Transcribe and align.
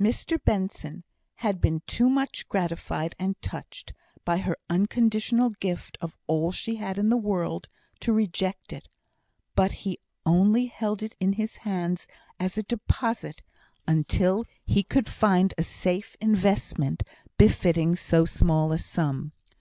Mr 0.00 0.38
Benson 0.44 1.02
had 1.34 1.60
been 1.60 1.82
too 1.84 2.08
much 2.08 2.48
gratified 2.48 3.16
and 3.18 3.34
touched, 3.42 3.92
by 4.24 4.38
her 4.38 4.56
unconditional 4.68 5.50
gift 5.58 5.98
of 6.00 6.16
all 6.28 6.52
she 6.52 6.76
had 6.76 6.96
in 6.96 7.08
the 7.08 7.16
world, 7.16 7.68
to 7.98 8.12
reject 8.12 8.72
it; 8.72 8.86
but 9.56 9.72
he 9.82 9.98
only 10.24 10.66
held 10.66 11.02
it 11.02 11.16
in 11.18 11.32
his 11.32 11.56
hands 11.56 12.06
as 12.38 12.56
a 12.56 12.62
deposit 12.62 13.42
until 13.84 14.44
he 14.64 14.84
could 14.84 15.08
find 15.08 15.54
a 15.58 15.62
safe 15.64 16.14
investment 16.20 17.02
befitting 17.36 17.96
so 17.96 18.24
small 18.24 18.70
a 18.70 18.78
sum. 18.78 19.32